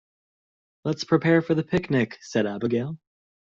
[0.83, 2.97] "Let's prepare for the picnic!", said Abigail.